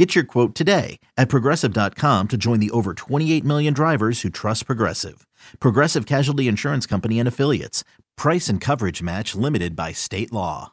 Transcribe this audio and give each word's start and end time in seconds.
Get 0.00 0.14
your 0.14 0.24
quote 0.24 0.54
today 0.54 0.98
at 1.18 1.28
progressive.com 1.28 2.28
to 2.28 2.38
join 2.38 2.58
the 2.58 2.70
over 2.70 2.94
28 2.94 3.44
million 3.44 3.74
drivers 3.74 4.22
who 4.22 4.30
trust 4.30 4.64
Progressive. 4.64 5.26
Progressive 5.60 6.06
Casualty 6.06 6.48
Insurance 6.48 6.86
Company 6.86 7.18
and 7.18 7.28
Affiliates. 7.28 7.84
Price 8.16 8.48
and 8.48 8.62
coverage 8.62 9.02
match 9.02 9.34
limited 9.34 9.76
by 9.76 9.92
state 9.92 10.32
law. 10.32 10.72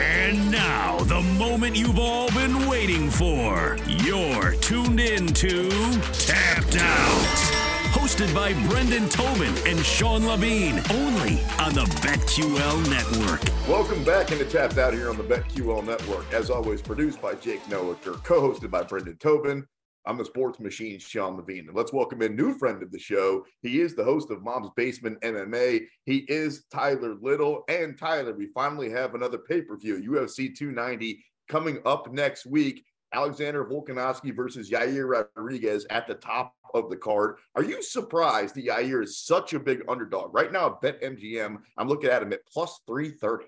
And 0.00 0.50
now, 0.50 0.98
the 1.04 1.20
moment 1.38 1.76
you've 1.76 2.00
all 2.00 2.28
been 2.32 2.66
waiting 2.66 3.08
for. 3.08 3.78
You're 3.86 4.56
tuned 4.56 4.98
in 4.98 5.28
to 5.28 5.70
Tapped 6.10 6.76
Out. 6.76 7.49
Hosted 8.20 8.34
by 8.34 8.52
Brendan 8.68 9.08
Tobin 9.08 9.54
and 9.66 9.82
Sean 9.82 10.26
Levine, 10.26 10.78
only 10.90 11.40
on 11.58 11.72
the 11.72 11.86
BetQL 12.02 12.90
Network. 12.90 13.40
Welcome 13.66 14.04
back 14.04 14.30
into 14.30 14.44
Tapped 14.44 14.76
Out 14.76 14.92
here 14.92 15.08
on 15.08 15.16
the 15.16 15.22
BetQL 15.22 15.82
Network. 15.86 16.30
As 16.30 16.50
always, 16.50 16.82
produced 16.82 17.22
by 17.22 17.34
Jake 17.36 17.62
Noecker, 17.64 18.22
co-hosted 18.22 18.70
by 18.70 18.82
Brendan 18.82 19.16
Tobin. 19.16 19.66
I'm 20.04 20.18
the 20.18 20.26
sports 20.26 20.60
machine, 20.60 20.98
Sean 20.98 21.38
Levine. 21.38 21.68
And 21.68 21.74
let's 21.74 21.94
welcome 21.94 22.20
in 22.20 22.36
new 22.36 22.58
friend 22.58 22.82
of 22.82 22.92
the 22.92 22.98
show. 22.98 23.46
He 23.62 23.80
is 23.80 23.94
the 23.94 24.04
host 24.04 24.30
of 24.30 24.42
Mom's 24.42 24.68
Basement 24.76 25.18
MMA. 25.22 25.86
He 26.04 26.18
is 26.28 26.66
Tyler 26.70 27.14
Little. 27.22 27.64
And 27.70 27.98
Tyler, 27.98 28.34
we 28.34 28.48
finally 28.52 28.90
have 28.90 29.14
another 29.14 29.38
pay-per-view, 29.38 30.10
UFC 30.10 30.54
290, 30.54 31.24
coming 31.48 31.78
up 31.86 32.12
next 32.12 32.44
week. 32.44 32.84
Alexander 33.12 33.64
Volkanovski 33.64 34.34
versus 34.34 34.70
Yair 34.70 35.26
Rodriguez 35.36 35.84
at 35.90 36.06
the 36.06 36.14
top 36.14 36.54
of 36.74 36.90
the 36.90 36.96
card. 36.96 37.36
Are 37.54 37.62
you 37.62 37.82
surprised 37.82 38.54
that 38.54 38.66
Yair 38.66 39.02
is 39.02 39.18
such 39.18 39.54
a 39.54 39.60
big 39.60 39.82
underdog? 39.88 40.34
Right 40.34 40.52
now 40.52 40.66
at 40.66 41.00
BetMGM, 41.00 41.58
I'm 41.76 41.88
looking 41.88 42.10
at 42.10 42.22
him 42.22 42.32
at 42.32 42.46
plus 42.46 42.80
330. 42.86 43.46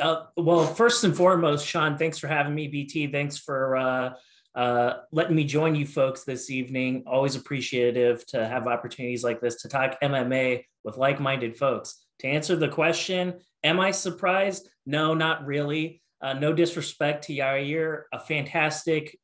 Uh, 0.00 0.26
well, 0.36 0.66
first 0.66 1.04
and 1.04 1.16
foremost, 1.16 1.66
Sean, 1.66 1.98
thanks 1.98 2.18
for 2.18 2.28
having 2.28 2.54
me. 2.54 2.68
BT, 2.68 3.08
thanks 3.08 3.36
for 3.36 3.76
uh, 3.76 4.14
uh, 4.54 4.94
letting 5.12 5.36
me 5.36 5.44
join 5.44 5.74
you 5.74 5.86
folks 5.86 6.24
this 6.24 6.50
evening. 6.50 7.04
Always 7.06 7.36
appreciative 7.36 8.24
to 8.28 8.46
have 8.46 8.66
opportunities 8.66 9.24
like 9.24 9.40
this 9.40 9.62
to 9.62 9.68
talk 9.68 10.00
MMA 10.02 10.64
with 10.84 10.96
like 10.96 11.20
minded 11.20 11.56
folks. 11.56 12.04
To 12.20 12.28
answer 12.28 12.56
the 12.56 12.68
question, 12.68 13.40
am 13.62 13.80
I 13.80 13.90
surprised? 13.90 14.68
No, 14.86 15.14
not 15.14 15.46
really. 15.46 16.02
Uh, 16.20 16.32
no 16.32 16.52
disrespect 16.52 17.24
to 17.24 17.32
Yair, 17.32 18.02
a 18.12 18.18
fantastic 18.18 19.16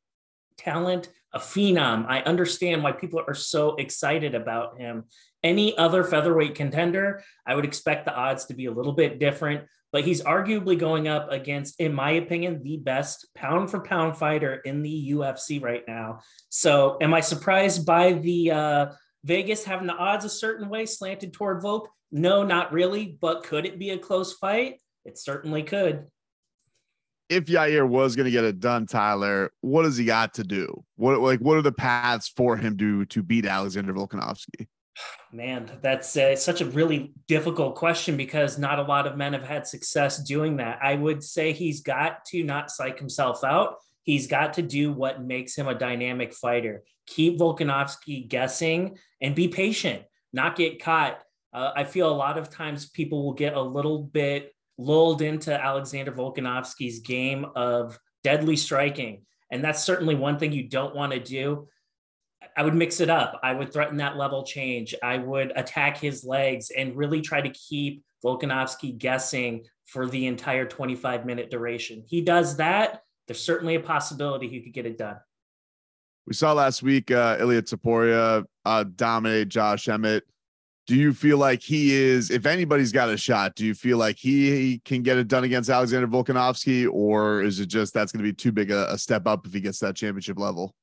talent, 0.57 1.09
a 1.33 1.39
phenom. 1.39 2.05
I 2.07 2.21
understand 2.21 2.83
why 2.83 2.91
people 2.91 3.21
are 3.27 3.33
so 3.33 3.75
excited 3.75 4.35
about 4.35 4.79
him. 4.79 5.05
Any 5.43 5.77
other 5.77 6.03
featherweight 6.03 6.55
contender, 6.55 7.23
I 7.45 7.55
would 7.55 7.65
expect 7.65 8.05
the 8.05 8.15
odds 8.15 8.45
to 8.45 8.53
be 8.53 8.65
a 8.65 8.71
little 8.71 8.93
bit 8.93 9.19
different 9.19 9.65
but 9.95 10.03
he's 10.03 10.21
arguably 10.23 10.77
going 10.77 11.07
up 11.07 11.31
against, 11.31 11.79
in 11.79 11.93
my 11.93 12.11
opinion, 12.11 12.61
the 12.63 12.75
best 12.75 13.27
pound 13.33 13.71
for 13.71 13.79
pound 13.79 14.17
fighter 14.17 14.55
in 14.55 14.81
the 14.81 15.11
UFC 15.11 15.63
right 15.63 15.83
now. 15.87 16.19
So, 16.49 16.97
am 16.99 17.13
I 17.13 17.21
surprised 17.21 17.85
by 17.85 18.11
the 18.11 18.51
uh, 18.51 18.85
Vegas 19.23 19.63
having 19.63 19.87
the 19.87 19.93
odds 19.93 20.25
a 20.25 20.29
certain 20.29 20.67
way 20.67 20.85
slanted 20.85 21.31
toward 21.31 21.61
Volk? 21.61 21.89
No, 22.11 22.43
not 22.43 22.73
really. 22.73 23.17
But 23.21 23.43
could 23.43 23.65
it 23.65 23.79
be 23.79 23.91
a 23.91 23.97
close 23.97 24.33
fight? 24.33 24.81
It 25.05 25.17
certainly 25.17 25.63
could. 25.63 26.07
If 27.29 27.45
Yair 27.45 27.87
was 27.87 28.15
going 28.15 28.25
to 28.25 28.31
get 28.31 28.43
it 28.43 28.59
done, 28.59 28.85
Tyler, 28.85 29.51
what 29.61 29.83
does 29.83 29.97
he 29.97 30.05
got 30.05 30.35
to 30.35 30.43
do? 30.43 30.83
What 30.95 31.19
like 31.19 31.39
what 31.39 31.57
are 31.57 31.63
the 31.63 31.71
paths 31.71 32.27
for 32.27 32.55
him 32.57 32.77
to 32.77 33.05
to 33.05 33.23
beat 33.23 33.45
Alexander 33.45 33.93
Volkanovski? 33.93 34.67
Man, 35.31 35.69
that's 35.81 36.15
uh, 36.15 36.35
such 36.35 36.61
a 36.61 36.65
really 36.65 37.13
difficult 37.27 37.75
question 37.75 38.15
because 38.15 38.57
not 38.57 38.79
a 38.79 38.83
lot 38.83 39.07
of 39.07 39.17
men 39.17 39.33
have 39.33 39.43
had 39.43 39.67
success 39.67 40.23
doing 40.23 40.57
that. 40.57 40.79
I 40.81 40.95
would 40.95 41.23
say 41.23 41.51
he's 41.51 41.81
got 41.81 42.25
to 42.25 42.43
not 42.43 42.71
psych 42.71 42.99
himself 42.99 43.43
out. 43.43 43.77
He's 44.03 44.27
got 44.27 44.53
to 44.53 44.61
do 44.61 44.93
what 44.93 45.23
makes 45.23 45.55
him 45.55 45.67
a 45.67 45.75
dynamic 45.75 46.33
fighter. 46.33 46.83
Keep 47.07 47.39
Volkanovski 47.39 48.27
guessing 48.27 48.97
and 49.21 49.35
be 49.35 49.47
patient, 49.47 50.03
not 50.31 50.55
get 50.55 50.81
caught. 50.81 51.19
Uh, 51.51 51.71
I 51.75 51.85
feel 51.85 52.09
a 52.09 52.13
lot 52.13 52.37
of 52.37 52.49
times 52.49 52.89
people 52.89 53.25
will 53.25 53.33
get 53.33 53.53
a 53.53 53.61
little 53.61 54.03
bit 54.03 54.54
lulled 54.77 55.21
into 55.21 55.53
Alexander 55.53 56.11
Volkanovski's 56.11 56.99
game 56.99 57.45
of 57.55 57.97
deadly 58.23 58.55
striking. 58.55 59.23
And 59.51 59.63
that's 59.63 59.83
certainly 59.83 60.15
one 60.15 60.39
thing 60.39 60.51
you 60.51 60.67
don't 60.67 60.95
want 60.95 61.13
to 61.13 61.19
do. 61.19 61.67
I 62.57 62.63
would 62.63 62.75
mix 62.75 62.99
it 62.99 63.09
up. 63.09 63.39
I 63.43 63.53
would 63.53 63.71
threaten 63.71 63.97
that 63.97 64.17
level 64.17 64.43
change. 64.43 64.95
I 65.03 65.17
would 65.17 65.51
attack 65.55 65.97
his 65.97 66.23
legs 66.23 66.71
and 66.75 66.95
really 66.95 67.21
try 67.21 67.41
to 67.41 67.49
keep 67.49 68.03
Volkanovski 68.23 68.97
guessing 68.97 69.65
for 69.85 70.07
the 70.07 70.25
entire 70.25 70.65
25 70.65 71.25
minute 71.25 71.49
duration. 71.49 72.03
He 72.07 72.21
does 72.21 72.57
that. 72.57 73.01
There's 73.27 73.43
certainly 73.43 73.75
a 73.75 73.79
possibility 73.79 74.47
he 74.47 74.61
could 74.61 74.73
get 74.73 74.85
it 74.85 74.97
done. 74.97 75.17
We 76.25 76.33
saw 76.33 76.53
last 76.53 76.81
week 76.81 77.11
uh, 77.11 77.37
Ilia 77.39 77.61
Topuria 77.61 78.45
uh, 78.65 78.83
dominate 78.95 79.49
Josh 79.49 79.87
Emmett. 79.87 80.23
Do 80.87 80.95
you 80.95 81.13
feel 81.13 81.39
like 81.39 81.63
he 81.63 81.93
is, 81.93 82.29
if 82.29 82.45
anybody's 82.45 82.91
got 82.91 83.09
a 83.09 83.17
shot, 83.17 83.55
do 83.55 83.65
you 83.65 83.73
feel 83.73 83.97
like 83.97 84.17
he 84.17 84.79
can 84.85 85.01
get 85.01 85.17
it 85.17 85.27
done 85.27 85.43
against 85.43 85.69
Alexander 85.69 86.07
Volkanovski, 86.07 86.87
or 86.91 87.41
is 87.41 87.59
it 87.59 87.65
just 87.67 87.93
that's 87.93 88.11
going 88.11 88.23
to 88.23 88.29
be 88.29 88.35
too 88.35 88.51
big 88.51 88.69
a, 88.69 88.91
a 88.91 88.97
step 88.97 89.25
up 89.25 89.47
if 89.47 89.53
he 89.53 89.61
gets 89.61 89.79
that 89.79 89.95
championship 89.95 90.37
level? 90.37 90.75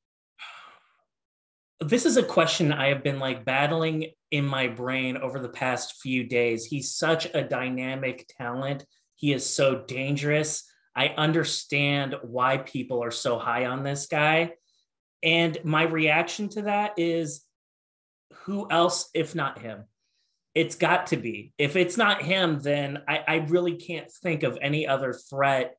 this 1.88 2.06
is 2.06 2.16
a 2.16 2.22
question 2.22 2.72
I 2.72 2.88
have 2.88 3.02
been 3.02 3.18
like 3.18 3.44
battling 3.44 4.10
in 4.30 4.46
my 4.46 4.68
brain 4.68 5.16
over 5.16 5.38
the 5.38 5.48
past 5.48 6.00
few 6.00 6.24
days. 6.24 6.64
He's 6.64 6.94
such 6.94 7.26
a 7.34 7.42
dynamic 7.42 8.28
talent. 8.38 8.86
He 9.16 9.32
is 9.32 9.48
so 9.48 9.84
dangerous. 9.86 10.64
I 10.94 11.08
understand 11.08 12.16
why 12.22 12.58
people 12.58 13.02
are 13.02 13.10
so 13.10 13.38
high 13.38 13.66
on 13.66 13.82
this 13.82 14.06
guy. 14.06 14.52
And 15.22 15.58
my 15.64 15.84
reaction 15.84 16.48
to 16.50 16.62
that 16.62 16.92
is 16.96 17.42
who 18.44 18.66
else 18.70 19.08
if 19.14 19.34
not 19.34 19.58
him? 19.58 19.84
It's 20.54 20.76
got 20.76 21.08
to 21.08 21.16
be. 21.16 21.52
If 21.58 21.76
it's 21.76 21.96
not 21.96 22.22
him, 22.22 22.60
then 22.60 23.02
I, 23.08 23.24
I 23.26 23.34
really 23.48 23.76
can't 23.76 24.10
think 24.10 24.42
of 24.42 24.58
any 24.60 24.86
other 24.86 25.12
threat 25.12 25.76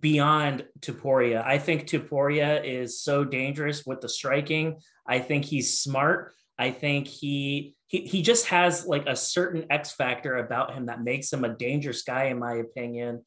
beyond 0.00 0.64
Topuria. 0.80 1.44
I 1.44 1.58
think 1.58 1.86
Topuria 1.86 2.64
is 2.64 3.00
so 3.00 3.24
dangerous 3.24 3.84
with 3.84 4.00
the 4.00 4.08
striking. 4.08 4.80
I 5.06 5.18
think 5.18 5.44
he's 5.44 5.78
smart. 5.78 6.32
I 6.58 6.70
think 6.70 7.08
he 7.08 7.74
he 7.88 8.02
he 8.02 8.22
just 8.22 8.46
has 8.46 8.86
like 8.86 9.06
a 9.06 9.16
certain 9.16 9.66
X 9.70 9.92
factor 9.92 10.36
about 10.36 10.74
him 10.74 10.86
that 10.86 11.02
makes 11.02 11.32
him 11.32 11.44
a 11.44 11.48
dangerous 11.48 12.02
guy 12.02 12.24
in 12.24 12.38
my 12.38 12.54
opinion. 12.54 13.24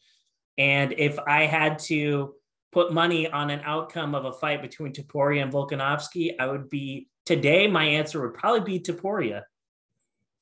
And 0.57 0.93
if 0.97 1.19
I 1.19 1.45
had 1.45 1.79
to 1.79 2.35
put 2.71 2.93
money 2.93 3.27
on 3.27 3.49
an 3.49 3.61
outcome 3.65 4.15
of 4.15 4.25
a 4.25 4.31
fight 4.31 4.61
between 4.61 4.93
Topuria 4.93 5.41
and 5.41 5.51
Volkanovski, 5.51 6.35
I 6.39 6.47
would 6.47 6.69
be 6.69 7.09
today 7.25 7.67
my 7.67 7.85
answer 7.85 8.21
would 8.21 8.33
probably 8.33 8.61
be 8.61 8.79
Topuria. 8.79 9.43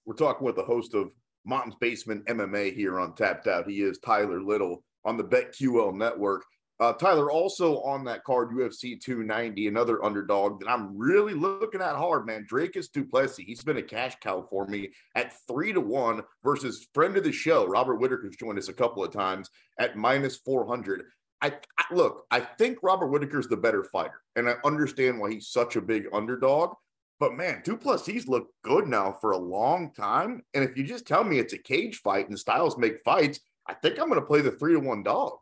We're 0.06 0.16
talking 0.16 0.46
with 0.46 0.56
the 0.56 0.64
host 0.64 0.94
of 0.94 1.12
Mom's 1.46 1.76
Basement 1.76 2.26
MMA 2.26 2.76
here 2.76 3.00
on 3.00 3.16
Tapped 3.16 3.48
Out. 3.48 3.70
He 3.70 3.82
is 3.82 4.00
Tyler 4.00 4.42
Little 4.42 4.84
on 5.06 5.18
the 5.18 5.24
BetQL 5.24 5.96
network. 5.96 6.44
Uh, 6.80 6.92
Tyler, 6.92 7.32
also 7.32 7.80
on 7.82 8.04
that 8.04 8.24
card, 8.24 8.50
UFC 8.50 9.00
290, 9.00 9.68
another 9.68 10.04
underdog 10.04 10.60
that 10.60 10.70
I'm 10.70 10.98
really 10.98 11.34
looking 11.34 11.82
at 11.82 11.96
hard, 11.96 12.26
man. 12.26 12.46
Dricus 12.50 12.92
Duplessis. 12.92 13.46
He's 13.46 13.64
been 13.64 13.78
a 13.78 13.84
cash 13.84 14.16
cow 14.22 14.46
for 14.50 14.68
me 14.68 14.90
at 15.16 15.34
three 15.48 15.72
to 15.72 15.80
one 15.80 16.24
versus 16.44 16.88
friend 16.94 17.16
of 17.16 17.24
the 17.24 17.31
show, 17.31 17.68
Robert 17.68 17.98
Whitaker's 17.98 18.36
joined 18.36 18.57
us 18.57 18.69
a 18.69 18.74
couple 18.74 19.04
of 19.04 19.13
times 19.13 19.50
at 19.80 19.96
minus 19.96 20.38
400. 20.38 21.04
I, 21.44 21.54
I 21.78 21.94
look, 21.94 22.25
I 22.31 22.40
think 22.40 22.80
Robert 22.81 23.07
Whitaker's 23.07 23.48
the 23.48 23.57
better 23.57 23.84
fighter, 23.84 24.22
and 24.38 24.50
I 24.50 24.56
understand 24.63 25.19
why 25.19 25.31
he's 25.31 25.50
such 25.50 25.75
a 25.75 25.81
big 25.81 26.07
underdog. 26.13 26.74
But 27.19 27.34
man, 27.34 27.62
Du 27.63 27.78
Plessis 27.78 28.28
looked 28.28 28.54
good 28.63 28.88
now 28.88 29.12
for 29.22 29.31
a 29.31 29.38
long 29.38 29.94
time. 29.94 30.42
And 30.54 30.63
if 30.63 30.78
you 30.78 30.84
just 30.84 31.06
tell 31.06 31.24
me 31.24 31.40
it's 31.40 31.54
a 31.54 31.57
cage 31.57 31.98
fight 31.98 32.28
and 32.28 32.40
styles 32.40 32.78
make 32.78 33.04
fights, 33.04 33.40
I 33.68 33.74
think 33.74 34.00
I'm 34.00 34.07
going 34.07 34.19
to 34.19 34.25
play 34.25 34.42
the 34.42 34.51
three 34.51 34.74
to 34.74 34.80
one 34.80 35.04
dog. 35.04 35.34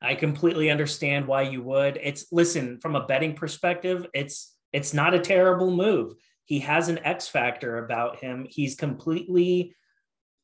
I 0.00 0.14
completely 0.14 0.70
understand 0.70 1.26
why 1.26 1.42
you 1.42 1.62
would. 1.62 1.98
It's 2.02 2.26
listen 2.30 2.78
from 2.80 2.94
a 2.94 3.06
betting 3.06 3.34
perspective, 3.34 4.06
it's 4.14 4.54
it's 4.72 4.92
not 4.92 5.14
a 5.14 5.20
terrible 5.20 5.70
move. 5.70 6.14
He 6.44 6.58
has 6.60 6.88
an 6.88 6.98
X 6.98 7.28
factor 7.28 7.84
about 7.84 8.18
him. 8.18 8.46
He's 8.48 8.74
completely 8.74 9.74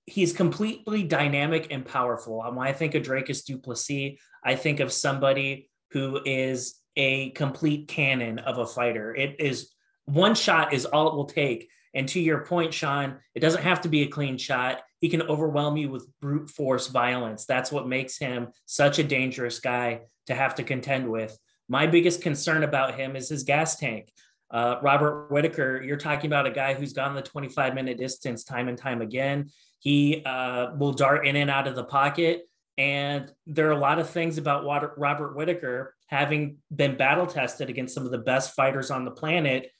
he's 0.06 0.32
completely 0.32 1.02
dynamic 1.02 1.68
and 1.70 1.84
powerful. 1.84 2.42
And 2.42 2.56
when 2.56 2.66
I 2.66 2.72
think 2.72 2.94
of 2.94 3.02
Dricus 3.02 3.44
Duplessis, 3.44 4.18
I 4.44 4.54
think 4.56 4.80
of 4.80 4.92
somebody 4.92 5.68
who 5.92 6.20
is 6.24 6.76
a 6.96 7.30
complete 7.30 7.88
cannon 7.88 8.38
of 8.40 8.58
a 8.58 8.66
fighter. 8.66 9.14
It 9.14 9.36
is 9.38 9.70
one 10.06 10.34
shot 10.34 10.72
is 10.72 10.86
all 10.86 11.08
it 11.08 11.14
will 11.14 11.26
take. 11.26 11.68
And 11.94 12.08
to 12.08 12.20
your 12.20 12.44
point, 12.44 12.72
Sean, 12.72 13.18
it 13.34 13.40
doesn't 13.40 13.62
have 13.62 13.80
to 13.82 13.88
be 13.88 14.02
a 14.02 14.08
clean 14.08 14.38
shot. 14.38 14.82
He 15.00 15.08
can 15.08 15.22
overwhelm 15.22 15.76
you 15.76 15.90
with 15.90 16.06
brute 16.20 16.50
force 16.50 16.86
violence. 16.88 17.46
That's 17.46 17.72
what 17.72 17.88
makes 17.88 18.18
him 18.18 18.48
such 18.66 18.98
a 18.98 19.04
dangerous 19.04 19.60
guy 19.60 20.02
to 20.26 20.34
have 20.34 20.54
to 20.56 20.62
contend 20.62 21.10
with. 21.10 21.36
My 21.68 21.86
biggest 21.86 22.22
concern 22.22 22.62
about 22.64 22.94
him 22.94 23.16
is 23.16 23.28
his 23.28 23.44
gas 23.44 23.76
tank. 23.76 24.12
Uh, 24.50 24.76
Robert 24.82 25.30
Whitaker, 25.30 25.80
you're 25.82 25.96
talking 25.96 26.26
about 26.26 26.46
a 26.46 26.50
guy 26.50 26.74
who's 26.74 26.92
gone 26.92 27.14
the 27.14 27.22
25 27.22 27.74
minute 27.74 27.98
distance 27.98 28.42
time 28.44 28.68
and 28.68 28.76
time 28.76 29.00
again. 29.00 29.50
He 29.80 30.22
uh, 30.24 30.74
will 30.76 30.92
dart 30.92 31.26
in 31.26 31.36
and 31.36 31.50
out 31.50 31.66
of 31.66 31.74
the 31.74 31.84
pocket. 31.84 32.42
And 32.78 33.30
there 33.46 33.68
are 33.68 33.72
a 33.72 33.78
lot 33.78 33.98
of 33.98 34.08
things 34.08 34.38
about 34.38 34.64
Robert 34.64 35.36
Whitaker 35.36 35.94
having 36.06 36.58
been 36.74 36.96
battle 36.96 37.26
tested 37.26 37.68
against 37.68 37.94
some 37.94 38.06
of 38.06 38.10
the 38.10 38.18
best 38.18 38.54
fighters 38.54 38.90
on 38.90 39.04
the 39.04 39.10
planet. 39.10 39.70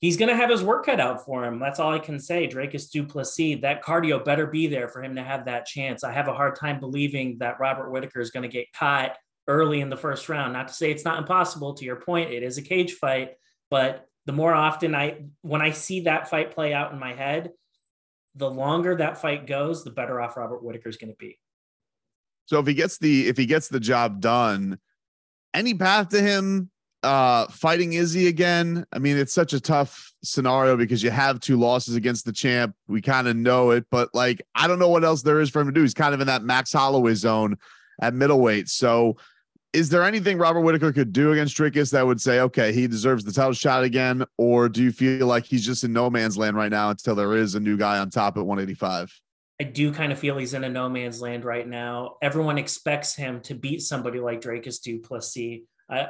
He's 0.00 0.16
going 0.16 0.28
to 0.28 0.36
have 0.36 0.50
his 0.50 0.62
work 0.62 0.86
cut 0.86 0.98
out 0.98 1.24
for 1.24 1.44
him. 1.44 1.58
That's 1.58 1.78
all 1.78 1.92
I 1.92 1.98
can 1.98 2.18
say. 2.18 2.48
Dricus 2.48 2.90
Du 2.90 3.04
Plessis, 3.04 3.60
that 3.60 3.84
cardio 3.84 4.24
better 4.24 4.46
be 4.46 4.66
there 4.66 4.88
for 4.88 5.02
him 5.02 5.14
to 5.16 5.22
have 5.22 5.44
that 5.44 5.66
chance. 5.66 6.04
I 6.04 6.12
have 6.12 6.28
a 6.28 6.34
hard 6.34 6.56
time 6.56 6.80
believing 6.80 7.38
that 7.38 7.60
Robert 7.60 7.90
Whitaker 7.90 8.20
is 8.20 8.30
going 8.30 8.42
to 8.42 8.48
get 8.48 8.72
caught 8.72 9.16
early 9.46 9.80
in 9.80 9.90
the 9.90 9.96
first 9.96 10.28
round. 10.28 10.52
Not 10.52 10.68
to 10.68 10.74
say 10.74 10.90
it's 10.90 11.04
not 11.04 11.18
impossible. 11.18 11.74
To 11.74 11.84
your 11.84 11.96
point, 11.96 12.32
it 12.32 12.42
is 12.42 12.58
a 12.58 12.62
cage 12.62 12.94
fight, 12.94 13.32
but 13.70 14.06
the 14.26 14.32
more 14.32 14.54
often 14.54 14.94
I, 14.94 15.24
when 15.42 15.62
I 15.62 15.70
see 15.70 16.00
that 16.00 16.30
fight 16.30 16.52
play 16.52 16.74
out 16.74 16.92
in 16.92 16.98
my 16.98 17.12
head, 17.12 17.50
the 18.34 18.50
longer 18.50 18.96
that 18.96 19.18
fight 19.18 19.46
goes, 19.46 19.84
the 19.84 19.90
better 19.90 20.20
off 20.20 20.36
Robert 20.36 20.62
Whitaker 20.62 20.88
is 20.88 20.96
going 20.96 21.10
to 21.10 21.16
be. 21.18 21.38
So 22.46 22.58
if 22.58 22.66
he 22.66 22.74
gets 22.74 22.98
the 22.98 23.28
if 23.28 23.36
he 23.36 23.46
gets 23.46 23.68
the 23.68 23.80
job 23.80 24.20
done, 24.20 24.78
any 25.54 25.74
path 25.74 26.08
to 26.10 26.20
him 26.20 26.70
uh 27.02 27.46
fighting 27.46 27.92
Izzy 27.92 28.28
again? 28.28 28.86
I 28.92 28.98
mean, 28.98 29.16
it's 29.16 29.32
such 29.32 29.52
a 29.52 29.60
tough 29.60 30.12
scenario 30.22 30.76
because 30.76 31.02
you 31.02 31.10
have 31.10 31.40
two 31.40 31.58
losses 31.58 31.94
against 31.94 32.24
the 32.24 32.32
champ. 32.32 32.74
We 32.88 33.00
kind 33.00 33.28
of 33.28 33.36
know 33.36 33.70
it, 33.70 33.86
but 33.90 34.10
like 34.14 34.42
I 34.54 34.66
don't 34.66 34.78
know 34.78 34.88
what 34.88 35.04
else 35.04 35.22
there 35.22 35.40
is 35.40 35.50
for 35.50 35.60
him 35.60 35.68
to 35.68 35.72
do. 35.72 35.82
He's 35.82 35.94
kind 35.94 36.14
of 36.14 36.20
in 36.20 36.26
that 36.26 36.42
Max 36.42 36.72
Holloway 36.72 37.14
zone 37.14 37.56
at 38.00 38.14
middleweight. 38.14 38.68
So 38.68 39.16
is 39.72 39.88
there 39.88 40.02
anything 40.02 40.38
Robert 40.38 40.60
Whitaker 40.60 40.92
could 40.92 41.12
do 41.12 41.32
against 41.32 41.56
Dricus 41.56 41.90
that 41.92 42.06
would 42.06 42.20
say, 42.20 42.40
okay, 42.40 42.72
he 42.72 42.86
deserves 42.86 43.24
the 43.24 43.32
title 43.32 43.52
shot 43.52 43.84
again? 43.84 44.24
Or 44.36 44.68
do 44.68 44.82
you 44.82 44.92
feel 44.92 45.26
like 45.26 45.44
he's 45.44 45.64
just 45.64 45.82
in 45.84 45.92
no 45.92 46.10
man's 46.10 46.36
land 46.36 46.56
right 46.56 46.70
now 46.70 46.90
until 46.90 47.14
there 47.14 47.34
is 47.36 47.54
a 47.54 47.60
new 47.60 47.76
guy 47.76 47.98
on 47.98 48.10
top 48.10 48.36
at 48.36 48.44
185? 48.44 49.18
I 49.60 49.64
do 49.64 49.92
kind 49.92 50.12
of 50.12 50.18
feel 50.18 50.36
he's 50.36 50.54
in 50.54 50.64
a 50.64 50.68
no 50.68 50.88
man's 50.88 51.20
land 51.22 51.44
right 51.44 51.66
now. 51.66 52.16
Everyone 52.20 52.58
expects 52.58 53.14
him 53.14 53.40
to 53.42 53.54
beat 53.54 53.80
somebody 53.80 54.18
like 54.18 54.40
Dricus 54.40 54.82
Du 54.82 54.98
Plessis. 54.98 55.60
Uh, 55.88 56.06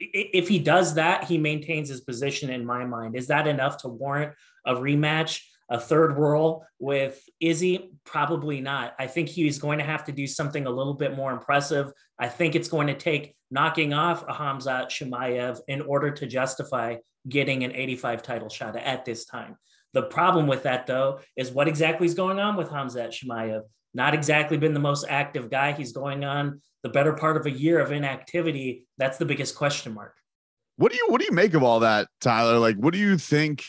if 0.00 0.48
he 0.48 0.58
does 0.58 0.94
that, 0.94 1.24
he 1.24 1.38
maintains 1.38 1.88
his 1.88 2.00
position 2.00 2.50
in 2.50 2.64
my 2.64 2.84
mind. 2.84 3.16
Is 3.16 3.28
that 3.28 3.46
enough 3.46 3.78
to 3.78 3.88
warrant 3.88 4.34
a 4.66 4.74
rematch, 4.74 5.42
a 5.68 5.78
third 5.78 6.16
role 6.16 6.64
with 6.78 7.20
Izzy? 7.40 7.90
Probably 8.04 8.60
not. 8.60 8.94
I 8.98 9.06
think 9.06 9.28
he's 9.28 9.58
going 9.58 9.78
to 9.78 9.84
have 9.84 10.04
to 10.04 10.12
do 10.12 10.26
something 10.26 10.66
a 10.66 10.70
little 10.70 10.94
bit 10.94 11.16
more 11.16 11.32
impressive. 11.32 11.92
I 12.18 12.28
think 12.28 12.54
it's 12.54 12.68
going 12.68 12.86
to 12.88 12.94
take 12.94 13.34
knocking 13.50 13.92
off 13.92 14.22
a 14.22 14.32
Hamzat 14.32 14.86
Chimaev 14.86 15.60
in 15.68 15.80
order 15.82 16.10
to 16.10 16.26
justify 16.26 16.96
getting 17.28 17.64
an 17.64 17.74
85 17.74 18.22
title 18.22 18.48
shot 18.48 18.76
at 18.76 19.04
this 19.04 19.24
time. 19.24 19.56
The 19.94 20.02
problem 20.02 20.46
with 20.46 20.64
that, 20.64 20.86
though, 20.86 21.20
is 21.36 21.50
what 21.50 21.68
exactly 21.68 22.06
is 22.06 22.14
going 22.14 22.38
on 22.38 22.56
with 22.56 22.70
Hamza 22.70 23.08
Chimaev. 23.08 23.62
Not 23.94 24.14
exactly 24.14 24.58
been 24.58 24.74
the 24.74 24.80
most 24.80 25.06
active 25.08 25.50
guy. 25.50 25.72
He's 25.72 25.92
going 25.92 26.24
on 26.24 26.60
the 26.82 26.88
better 26.88 27.12
part 27.12 27.36
of 27.36 27.46
a 27.46 27.50
year 27.50 27.80
of 27.80 27.90
inactivity. 27.90 28.86
That's 28.98 29.18
the 29.18 29.24
biggest 29.24 29.56
question 29.56 29.94
mark. 29.94 30.14
What 30.76 30.92
do 30.92 30.98
you 30.98 31.06
what 31.08 31.20
do 31.20 31.26
you 31.26 31.32
make 31.32 31.54
of 31.54 31.62
all 31.62 31.80
that, 31.80 32.08
Tyler? 32.20 32.58
Like, 32.58 32.76
what 32.76 32.92
do 32.92 33.00
you 33.00 33.18
think 33.18 33.64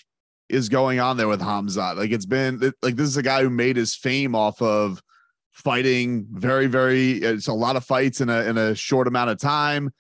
is 0.50 0.70
going 0.70 1.00
on 1.00 1.18
there 1.18 1.28
with 1.28 1.42
Hamzat? 1.42 1.98
Like, 1.98 2.12
it's 2.12 2.26
been 2.26 2.74
like 2.82 2.96
this 2.96 3.08
is 3.08 3.18
a 3.18 3.24
guy 3.24 3.44
who 3.44 3.50
made 3.50 3.76
his 3.76 3.96
fame 3.96 4.36
off 4.36 4.62
of 4.62 5.02
fighting 5.52 6.28
very, 6.32 6.68
very. 6.68 7.14
It's 7.14 7.48
a 7.48 7.54
lot 7.54 7.76
of 7.76 7.86
fights 7.86 8.22
in 8.22 8.30
a 8.30 8.42
in 8.44 8.58
a 8.58 8.76
short 8.76 9.08
amount 9.08 9.30
of 9.30 9.40
time. 9.40 9.92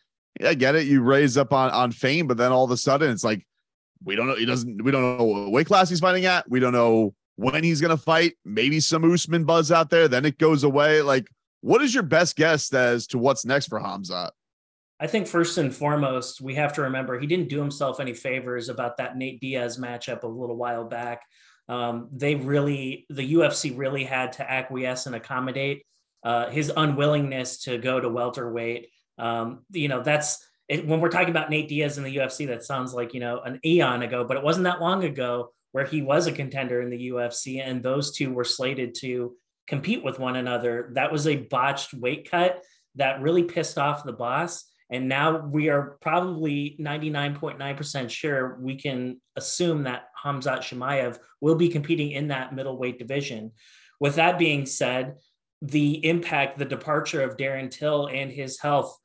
I 0.44 0.54
get 0.54 0.76
it. 0.76 0.88
You 0.88 1.02
raise 1.02 1.38
up 1.38 1.54
on 1.54 1.70
on 1.72 1.92
fame, 1.92 2.28
but 2.28 2.38
then 2.38 2.52
all 2.52 2.64
of 2.64 2.72
a 2.72 2.78
sudden, 2.78 3.12
it's 3.12 3.24
like 3.24 3.46
we 4.04 4.16
don't 4.16 4.28
know. 4.28 4.36
He 4.36 4.46
doesn't. 4.46 4.84
We 4.84 4.92
don't 4.92 5.18
know 5.18 5.24
what 5.24 5.52
weight 5.52 5.68
class 5.68 5.90
he's 5.90 6.00
fighting 6.00 6.26
at. 6.26 6.50
We 6.50 6.60
don't 6.60 6.74
know 6.74 7.14
when 7.36 7.64
he's 7.64 7.82
going 7.82 7.96
to 7.96 8.02
fight. 8.02 8.34
Maybe 8.46 8.80
some 8.80 9.10
Usman 9.10 9.46
buzz 9.46 9.72
out 9.72 9.90
there. 9.90 10.08
Then 10.08 10.26
it 10.26 10.38
goes 10.38 10.64
away. 10.64 11.02
Like, 11.02 11.28
what 11.62 11.82
is 11.82 11.94
your 11.94 12.04
best 12.04 12.36
guess 12.36 12.74
as 12.74 13.08
to 13.08 13.18
what's 13.18 13.46
next 13.46 13.68
for 13.68 13.80
Hamzat? 13.80 14.32
I 15.00 15.08
think 15.08 15.28
first 15.28 15.58
and 15.58 15.74
foremost, 15.74 16.42
we 16.42 16.56
have 16.56 16.74
to 16.74 16.82
remember 16.82 17.18
he 17.18 17.28
didn't 17.28 17.50
do 17.50 17.60
himself 17.60 18.00
any 18.00 18.14
favors 18.14 18.68
about 18.68 18.98
that 18.98 19.18
Nate 19.18 19.40
Diaz 19.40 19.78
matchup 19.78 20.24
a 20.24 20.28
little 20.28 20.58
while 20.58 20.84
back. 20.84 21.22
Um, 21.70 22.10
they 22.12 22.36
really, 22.36 23.06
the 23.10 23.34
UFC 23.36 23.78
really 23.78 24.04
had 24.04 24.34
to 24.34 24.52
acquiesce 24.52 25.06
and 25.06 25.16
accommodate 25.16 25.86
uh, 26.24 26.50
his 26.50 26.72
unwillingness 26.76 27.60
to 27.64 27.78
go 27.78 28.00
to 28.00 28.10
welterweight. 28.10 28.90
Um, 29.18 29.64
you 29.72 29.88
know, 29.88 30.02
that's 30.02 30.46
it, 30.68 30.86
when 30.86 31.00
we're 31.00 31.10
talking 31.10 31.30
about 31.30 31.50
Nate 31.50 31.70
Diaz 31.70 31.98
in 31.98 32.04
the 32.04 32.16
UFC, 32.18 32.48
that 32.48 32.64
sounds 32.64 32.94
like, 32.94 33.14
you 33.14 33.20
know, 33.20 33.40
an 33.42 33.60
eon 33.66 34.02
ago, 34.02 34.24
but 34.24 34.38
it 34.38 34.44
wasn't 34.44 34.66
that 34.66 34.82
long 34.82 35.04
ago 35.04 35.52
where 35.72 35.86
he 35.86 36.02
was 36.02 36.28
a 36.28 36.32
contender 36.32 36.82
in 36.82 36.90
the 36.90 37.10
UFC 37.10 37.62
and 37.64 37.82
those 37.82 38.12
two 38.12 38.34
were 38.34 38.44
slated 38.44 38.96
to 38.96 39.36
compete 39.68 40.04
with 40.04 40.20
one 40.20 40.36
another. 40.36 40.92
That 40.94 41.12
was 41.12 41.28
a 41.28 41.36
botched 41.36 41.94
weight 41.94 42.30
cut 42.30 42.64
that 42.96 43.22
really 43.22 43.44
pissed 43.44 43.78
off 43.78 44.04
the 44.04 44.14
boss. 44.14 44.66
And 44.90 45.08
now 45.08 45.46
we 45.46 45.70
are 45.70 45.98
probably 46.02 46.76
99.9% 46.80 48.10
sure 48.10 48.58
we 48.60 48.76
can 48.76 49.22
assume 49.36 49.84
that 49.84 50.08
Hamzat 50.24 50.60
Chimaev 50.60 51.20
will 51.42 51.56
be 51.56 51.70
competing 51.70 52.12
in 52.12 52.30
that 52.30 52.56
middleweight 52.56 52.98
division. 52.98 53.52
With 54.00 54.16
that 54.16 54.40
being 54.40 54.66
said, 54.66 55.18
the 55.62 56.06
impact, 56.06 56.58
the 56.58 56.66
departure 56.66 57.22
of 57.22 57.38
Darren 57.38 57.70
Till 57.70 58.08
and 58.08 58.32
his 58.32 58.60
health 58.60 58.98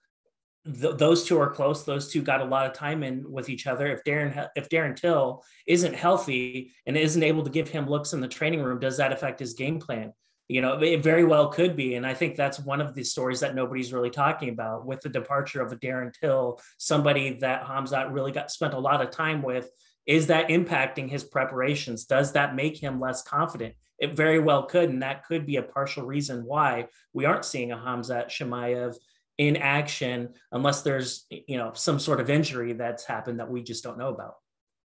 th- 0.64 0.96
those 0.96 1.24
two 1.24 1.38
are 1.38 1.50
close. 1.50 1.84
Those 1.84 2.10
two 2.10 2.22
got 2.22 2.40
a 2.40 2.44
lot 2.44 2.66
of 2.66 2.72
time 2.72 3.02
in 3.02 3.30
with 3.30 3.48
each 3.48 3.66
other. 3.66 3.88
If 3.88 4.04
Darren 4.04 4.48
if 4.56 4.68
Darren 4.68 4.96
Till 4.96 5.44
isn't 5.66 5.94
healthy 5.94 6.72
and 6.86 6.96
isn't 6.96 7.22
able 7.22 7.44
to 7.44 7.50
give 7.50 7.68
him 7.68 7.88
looks 7.88 8.12
in 8.12 8.20
the 8.20 8.28
training 8.28 8.62
room, 8.62 8.78
does 8.78 8.96
that 8.96 9.12
affect 9.12 9.40
his 9.40 9.54
game 9.54 9.78
plan? 9.78 10.12
You 10.48 10.60
know, 10.60 10.78
it 10.82 11.02
very 11.02 11.24
well 11.24 11.48
could 11.48 11.74
be, 11.74 11.94
and 11.94 12.06
I 12.06 12.12
think 12.12 12.36
that's 12.36 12.58
one 12.58 12.82
of 12.82 12.94
the 12.94 13.02
stories 13.02 13.40
that 13.40 13.54
nobody's 13.54 13.94
really 13.94 14.10
talking 14.10 14.50
about 14.50 14.84
with 14.84 15.00
the 15.00 15.08
departure 15.08 15.62
of 15.62 15.72
a 15.72 15.76
Darren 15.76 16.12
Till, 16.12 16.60
somebody 16.76 17.38
that 17.40 17.64
Hamzat 17.64 18.12
really 18.12 18.32
got 18.32 18.50
spent 18.50 18.74
a 18.74 18.78
lot 18.78 19.00
of 19.00 19.10
time 19.10 19.40
with. 19.40 19.70
Is 20.06 20.26
that 20.26 20.48
impacting 20.48 21.08
his 21.08 21.24
preparations? 21.24 22.04
Does 22.04 22.32
that 22.32 22.54
make 22.54 22.76
him 22.76 23.00
less 23.00 23.22
confident? 23.22 23.74
It 23.98 24.14
very 24.14 24.38
well 24.38 24.64
could, 24.64 24.90
and 24.90 25.02
that 25.02 25.24
could 25.24 25.46
be 25.46 25.56
a 25.56 25.62
partial 25.62 26.04
reason 26.04 26.44
why 26.44 26.88
we 27.14 27.24
aren't 27.24 27.46
seeing 27.46 27.72
a 27.72 27.76
Hamzat 27.76 28.26
Chimaev 28.26 28.96
in 29.38 29.56
action 29.56 30.28
unless 30.52 30.82
there's 30.82 31.26
you 31.30 31.56
know 31.56 31.72
some 31.74 31.98
sort 31.98 32.20
of 32.20 32.30
injury 32.30 32.72
that's 32.72 33.04
happened 33.04 33.40
that 33.40 33.50
we 33.50 33.62
just 33.62 33.82
don't 33.82 33.98
know 33.98 34.08
about. 34.08 34.34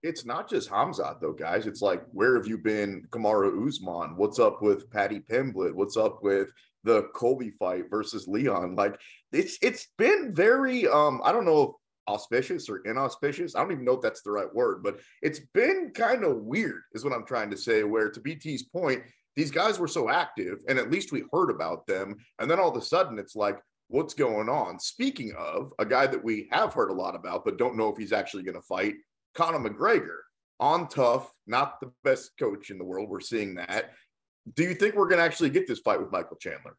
It's 0.02 0.24
not 0.24 0.48
just 0.48 0.68
Hamzat 0.70 1.20
though, 1.20 1.32
guys. 1.32 1.66
It's 1.66 1.82
like 1.82 2.02
where 2.12 2.36
have 2.36 2.46
you 2.46 2.58
been, 2.58 3.06
Kamaru 3.10 3.66
Usman? 3.66 4.16
What's 4.16 4.38
up 4.38 4.60
with 4.60 4.90
Paddy 4.90 5.20
Pimblett? 5.20 5.74
What's 5.74 5.96
up 5.96 6.22
with 6.22 6.48
the 6.82 7.04
Colby 7.14 7.50
fight 7.50 7.84
versus 7.88 8.26
Leon? 8.26 8.74
Like 8.74 9.00
it's 9.30 9.58
it's 9.62 9.88
been 9.98 10.34
very 10.34 10.88
um 10.88 11.20
I 11.24 11.30
don't 11.30 11.44
know 11.44 11.62
if 11.62 11.70
auspicious 12.08 12.68
or 12.68 12.78
inauspicious. 12.78 13.54
I 13.54 13.60
don't 13.60 13.72
even 13.72 13.84
know 13.84 13.94
if 13.94 14.02
that's 14.02 14.22
the 14.22 14.32
right 14.32 14.52
word, 14.52 14.82
but 14.82 14.98
it's 15.22 15.40
been 15.54 15.92
kind 15.94 16.24
of 16.24 16.38
weird, 16.38 16.82
is 16.94 17.04
what 17.04 17.12
I'm 17.12 17.24
trying 17.24 17.50
to 17.50 17.56
say. 17.56 17.84
Where 17.84 18.10
to 18.10 18.20
BT's 18.20 18.64
point, 18.64 19.02
these 19.36 19.52
guys 19.52 19.78
were 19.78 19.88
so 19.88 20.10
active, 20.10 20.58
and 20.68 20.78
at 20.80 20.90
least 20.90 21.12
we 21.12 21.22
heard 21.32 21.50
about 21.50 21.86
them, 21.86 22.16
and 22.40 22.50
then 22.50 22.58
all 22.58 22.70
of 22.70 22.76
a 22.76 22.84
sudden 22.84 23.20
it's 23.20 23.36
like, 23.36 23.60
what's 23.92 24.14
going 24.14 24.48
on. 24.48 24.80
Speaking 24.80 25.32
of 25.38 25.72
a 25.78 25.84
guy 25.84 26.06
that 26.06 26.24
we 26.24 26.48
have 26.50 26.74
heard 26.74 26.90
a 26.90 26.94
lot 26.94 27.14
about, 27.14 27.44
but 27.44 27.58
don't 27.58 27.76
know 27.76 27.88
if 27.88 27.98
he's 27.98 28.12
actually 28.12 28.42
going 28.42 28.56
to 28.56 28.62
fight, 28.62 28.94
Conor 29.34 29.58
McGregor 29.58 30.18
on 30.60 30.88
TUF, 30.88 31.30
not 31.46 31.80
the 31.80 31.90
best 32.04 32.32
coach 32.38 32.70
in 32.70 32.78
the 32.78 32.84
world. 32.84 33.08
We're 33.08 33.20
seeing 33.20 33.54
that. 33.56 33.92
Do 34.54 34.62
you 34.64 34.74
think 34.74 34.94
we're 34.94 35.08
going 35.08 35.18
to 35.18 35.24
actually 35.24 35.50
get 35.50 35.66
this 35.66 35.80
fight 35.80 36.00
with 36.00 36.10
Michael 36.10 36.36
Chandler? 36.36 36.76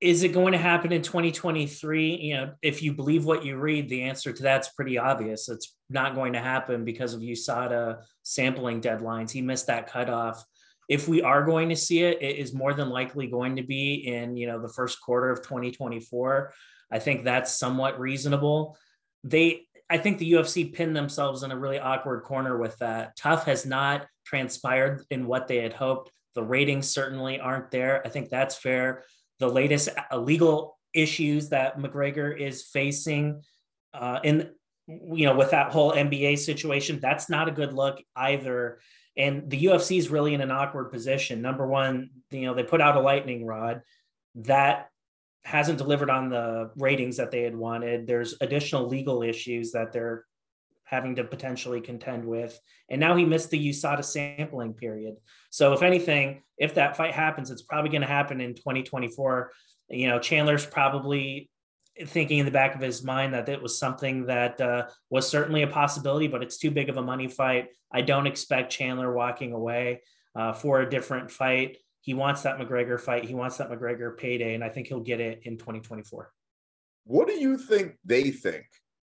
Is 0.00 0.22
it 0.22 0.28
going 0.28 0.52
to 0.52 0.58
happen 0.58 0.92
in 0.92 1.00
2023? 1.00 2.16
You 2.16 2.34
know, 2.34 2.52
if 2.60 2.82
you 2.82 2.92
believe 2.92 3.24
what 3.24 3.44
you 3.44 3.56
read, 3.56 3.88
the 3.88 4.02
answer 4.02 4.30
to 4.32 4.42
that's 4.42 4.68
pretty 4.68 4.98
obvious. 4.98 5.48
It's 5.48 5.74
not 5.88 6.14
going 6.14 6.34
to 6.34 6.40
happen 6.40 6.84
because 6.84 7.14
of 7.14 7.20
USADA 7.20 8.02
sampling 8.22 8.82
deadlines. 8.82 9.30
He 9.30 9.40
missed 9.40 9.68
that 9.68 9.90
cutoff 9.90 10.44
if 10.88 11.08
we 11.08 11.22
are 11.22 11.44
going 11.44 11.68
to 11.68 11.76
see 11.76 12.02
it, 12.02 12.22
it 12.22 12.36
is 12.36 12.54
more 12.54 12.72
than 12.72 12.90
likely 12.90 13.26
going 13.26 13.56
to 13.56 13.62
be 13.62 13.94
in 13.94 14.36
you 14.36 14.46
know 14.46 14.60
the 14.60 14.68
first 14.68 15.00
quarter 15.00 15.30
of 15.30 15.42
2024. 15.42 16.52
I 16.90 16.98
think 16.98 17.24
that's 17.24 17.58
somewhat 17.58 17.98
reasonable. 17.98 18.76
They, 19.24 19.62
I 19.88 19.98
think 19.98 20.18
the 20.18 20.32
UFC 20.32 20.72
pinned 20.72 20.96
themselves 20.96 21.42
in 21.42 21.52
a 21.52 21.58
really 21.58 21.78
awkward 21.78 22.24
corner 22.24 22.58
with 22.58 22.76
that. 22.78 23.16
TUF 23.16 23.44
has 23.44 23.64
not 23.64 24.06
transpired 24.24 25.04
in 25.10 25.26
what 25.26 25.46
they 25.46 25.58
had 25.58 25.72
hoped. 25.72 26.10
The 26.34 26.42
ratings 26.42 26.90
certainly 26.90 27.38
aren't 27.38 27.70
there. 27.70 28.02
I 28.04 28.08
think 28.08 28.28
that's 28.28 28.56
fair. 28.56 29.04
The 29.38 29.48
latest 29.48 29.88
legal 30.12 30.78
issues 30.92 31.50
that 31.50 31.78
McGregor 31.78 32.36
is 32.36 32.64
facing 32.64 33.42
uh, 33.94 34.20
in 34.24 34.50
you 34.88 35.26
know 35.26 35.36
with 35.36 35.50
that 35.50 35.72
whole 35.72 35.92
NBA 35.92 36.38
situation, 36.38 36.98
that's 37.00 37.28
not 37.28 37.48
a 37.48 37.52
good 37.52 37.72
look 37.72 38.00
either 38.14 38.80
And 39.16 39.48
the 39.48 39.64
UFC 39.66 39.98
is 39.98 40.10
really 40.10 40.34
in 40.34 40.40
an 40.40 40.50
awkward 40.50 40.90
position. 40.90 41.42
Number 41.42 41.66
one, 41.66 42.10
you 42.30 42.42
know, 42.42 42.54
they 42.54 42.62
put 42.62 42.80
out 42.80 42.96
a 42.96 43.00
lightning 43.00 43.46
rod 43.46 43.82
that 44.36 44.90
hasn't 45.46 45.78
delivered 45.78 46.10
on 46.10 46.28
the 46.28 46.70
ratings 46.76 47.16
that 47.18 47.30
they 47.30 47.42
had 47.42 47.54
wanted. 47.54 48.04
There's 48.04 48.34
additional 48.40 48.88
legal 48.88 49.22
issues 49.22 49.70
that 49.72 49.92
they're 49.92 50.24
having 50.82 51.14
to 51.14 51.24
potentially 51.24 51.80
contend 51.80 52.24
with. 52.24 52.58
And 52.90 52.98
now 53.00 53.14
he 53.14 53.24
missed 53.24 53.50
the 53.50 53.70
USADA 53.70 54.04
sampling 54.04 54.74
period. 54.74 55.14
So 55.50 55.72
if 55.72 55.82
anything, 55.82 56.42
if 56.58 56.74
that 56.74 56.96
fight 56.96 57.14
happens, 57.14 57.52
it's 57.52 57.62
probably 57.62 57.90
going 57.90 58.02
to 58.02 58.08
happen 58.08 58.40
in 58.40 58.54
2024. 58.54 59.52
You 59.90 60.08
know, 60.08 60.18
Chandler's 60.18 60.66
probably 60.66 61.48
thinking 62.06 62.38
in 62.38 62.44
the 62.44 62.50
back 62.50 62.74
of 62.74 62.80
his 62.80 63.04
mind 63.04 63.32
that 63.34 63.48
it 63.48 63.62
was 63.62 63.78
something 63.78 64.26
that 64.26 64.60
uh, 64.60 64.86
was 65.10 65.28
certainly 65.28 65.62
a 65.62 65.68
possibility, 65.68 66.26
but 66.26 66.42
it's 66.42 66.58
too 66.58 66.72
big 66.72 66.88
of 66.88 66.96
a 66.96 67.02
money 67.02 67.28
fight. 67.28 67.68
I 67.92 68.02
don't 68.02 68.26
expect 68.26 68.72
Chandler 68.72 69.12
walking 69.12 69.52
away 69.52 70.02
uh, 70.34 70.52
for 70.52 70.80
a 70.80 70.90
different 70.90 71.30
fight. 71.30 71.78
He 72.06 72.14
wants 72.14 72.42
that 72.42 72.58
McGregor 72.58 72.98
fight. 72.98 73.26
He 73.26 73.34
wants 73.34 73.58
that 73.58 73.70
McGregor 73.70 74.16
payday, 74.16 74.54
and 74.54 74.64
I 74.64 74.70
think 74.70 74.86
he'll 74.86 75.00
get 75.00 75.20
it 75.20 75.42
in 75.44 75.58
2024. 75.58 76.32
What 77.04 77.28
do 77.28 77.34
you 77.34 77.58
think 77.58 77.98
they 78.04 78.30
think 78.30 78.64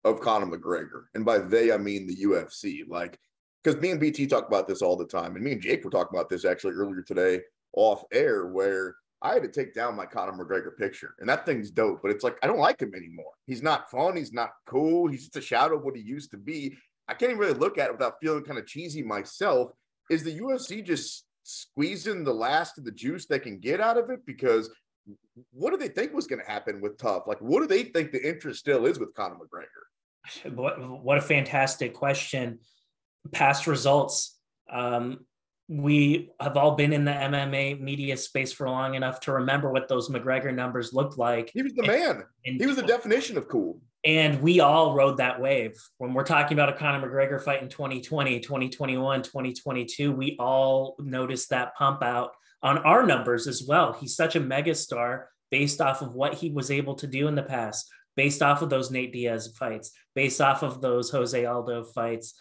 of 0.04 0.20
Conor 0.20 0.46
McGregor. 0.46 1.04
And 1.14 1.24
by 1.24 1.38
they, 1.38 1.72
I 1.72 1.76
mean 1.76 2.06
the 2.06 2.16
UFC. 2.24 2.82
Like, 2.88 3.18
because 3.62 3.80
me 3.80 3.90
and 3.90 4.00
BT 4.00 4.26
talk 4.26 4.48
about 4.48 4.66
this 4.66 4.82
all 4.82 4.96
the 4.96 5.06
time. 5.06 5.34
And 5.34 5.44
me 5.44 5.52
and 5.52 5.60
Jake 5.60 5.84
were 5.84 5.90
talking 5.90 6.16
about 6.16 6.28
this 6.28 6.44
actually 6.44 6.74
earlier 6.74 7.02
today 7.02 7.40
off 7.74 8.04
air, 8.12 8.46
where 8.46 8.96
I 9.22 9.34
had 9.34 9.42
to 9.42 9.48
take 9.48 9.74
down 9.74 9.96
my 9.96 10.06
Conor 10.06 10.32
McGregor 10.32 10.76
picture. 10.76 11.14
And 11.18 11.28
that 11.28 11.44
thing's 11.44 11.70
dope, 11.70 12.00
but 12.02 12.10
it's 12.10 12.24
like, 12.24 12.36
I 12.42 12.46
don't 12.46 12.58
like 12.58 12.80
him 12.80 12.94
anymore. 12.94 13.32
He's 13.46 13.62
not 13.62 13.90
fun. 13.90 14.16
He's 14.16 14.32
not 14.32 14.50
cool. 14.66 15.08
He's 15.08 15.24
just 15.24 15.36
a 15.36 15.42
shadow 15.42 15.76
of 15.76 15.84
what 15.84 15.96
he 15.96 16.02
used 16.02 16.30
to 16.30 16.38
be. 16.38 16.76
I 17.06 17.14
can't 17.14 17.32
even 17.32 17.40
really 17.40 17.58
look 17.58 17.76
at 17.76 17.88
it 17.88 17.92
without 17.92 18.14
feeling 18.22 18.44
kind 18.44 18.58
of 18.58 18.66
cheesy 18.66 19.02
myself. 19.02 19.72
Is 20.08 20.24
the 20.24 20.40
UFC 20.40 20.84
just 20.84 21.24
squeezing 21.42 22.24
the 22.24 22.34
last 22.34 22.78
of 22.78 22.84
the 22.84 22.92
juice 22.92 23.26
they 23.26 23.38
can 23.38 23.58
get 23.58 23.80
out 23.80 23.98
of 23.98 24.10
it? 24.10 24.24
Because 24.26 24.70
what 25.52 25.70
do 25.70 25.76
they 25.76 25.88
think 25.88 26.12
was 26.12 26.26
going 26.26 26.40
to 26.40 26.50
happen 26.50 26.80
with 26.80 26.98
TUF? 26.98 27.26
Like, 27.26 27.40
what 27.40 27.60
do 27.60 27.66
they 27.66 27.84
think 27.84 28.12
the 28.12 28.28
interest 28.28 28.60
still 28.60 28.86
is 28.86 28.98
with 28.98 29.14
Conor 29.14 29.36
McGregor? 29.36 29.66
What, 30.54 31.02
what 31.02 31.18
a 31.18 31.22
fantastic 31.22 31.94
question. 31.94 32.58
Past 33.32 33.66
results. 33.66 34.38
Um, 34.70 35.24
we 35.70 36.30
have 36.40 36.56
all 36.56 36.74
been 36.74 36.92
in 36.92 37.04
the 37.04 37.12
MMA 37.12 37.80
media 37.80 38.16
space 38.16 38.52
for 38.52 38.68
long 38.68 38.94
enough 38.94 39.20
to 39.20 39.32
remember 39.32 39.72
what 39.72 39.88
those 39.88 40.08
McGregor 40.08 40.54
numbers 40.54 40.92
looked 40.92 41.16
like. 41.16 41.50
He 41.54 41.62
was 41.62 41.72
the 41.72 41.86
man. 41.86 42.24
And, 42.44 42.60
he 42.60 42.66
was 42.66 42.76
the 42.76 42.82
definition 42.82 43.38
of 43.38 43.48
cool. 43.48 43.80
And 44.04 44.40
we 44.40 44.60
all 44.60 44.94
rode 44.94 45.18
that 45.18 45.40
wave. 45.40 45.74
When 45.98 46.14
we're 46.14 46.24
talking 46.24 46.56
about 46.56 46.70
a 46.70 46.76
Conor 46.76 47.06
McGregor 47.06 47.42
fight 47.42 47.62
in 47.62 47.68
2020, 47.68 48.40
2021, 48.40 49.22
2022, 49.22 50.12
we 50.12 50.36
all 50.38 50.96
noticed 50.98 51.50
that 51.50 51.74
pump 51.74 52.02
out 52.02 52.30
on 52.62 52.78
our 52.78 53.04
numbers 53.04 53.46
as 53.46 53.62
well. 53.66 53.92
He's 53.92 54.16
such 54.16 54.36
a 54.36 54.40
megastar 54.40 55.24
based 55.50 55.80
off 55.80 56.00
of 56.00 56.14
what 56.14 56.34
he 56.34 56.50
was 56.50 56.70
able 56.70 56.94
to 56.94 57.06
do 57.06 57.28
in 57.28 57.34
the 57.34 57.42
past, 57.42 57.88
based 58.16 58.42
off 58.42 58.62
of 58.62 58.70
those 58.70 58.90
Nate 58.90 59.12
Diaz 59.12 59.54
fights, 59.58 59.92
based 60.14 60.40
off 60.40 60.62
of 60.62 60.80
those 60.80 61.10
Jose 61.10 61.44
Aldo 61.44 61.84
fights. 61.84 62.34